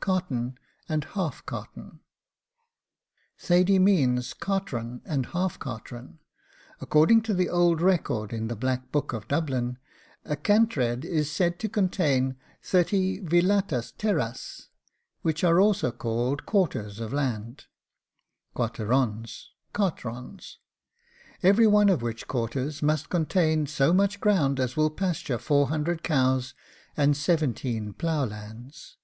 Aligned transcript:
CARTON 0.00 0.58
AND 0.88 1.04
HALF 1.14 1.46
CARTON, 1.46 2.00
Thady 3.38 3.78
means 3.78 4.34
cartron, 4.34 5.02
and 5.04 5.26
half 5.26 5.56
cartron. 5.60 6.18
According 6.80 7.22
to 7.22 7.32
the 7.32 7.48
old 7.48 7.80
record 7.80 8.32
in 8.32 8.48
the 8.48 8.56
black 8.56 8.90
book 8.90 9.12
of 9.12 9.28
Dublin, 9.28 9.78
a 10.24 10.34
CANTRED 10.34 11.04
is 11.04 11.30
said 11.30 11.60
to 11.60 11.68
contain 11.68 12.34
30 12.64 13.20
VILLATAS 13.20 13.92
TERRAS, 13.92 14.68
which 15.22 15.44
are 15.44 15.60
also 15.60 15.92
called 15.92 16.44
QUARTERS 16.44 16.98
of 16.98 17.12
land 17.12 17.66
(quarterons, 18.52 19.50
CARTRONS); 19.74 20.58
every 21.44 21.68
one 21.68 21.88
of 21.88 22.02
which 22.02 22.26
quarters 22.26 22.82
must 22.82 23.10
contain 23.10 23.64
so 23.68 23.92
much 23.92 24.18
ground 24.18 24.58
as 24.58 24.76
will 24.76 24.90
pasture 24.90 25.38
400 25.38 26.02
cows, 26.02 26.52
and 26.96 27.16
17 27.16 27.92
plough 27.92 28.24
lands. 28.24 28.96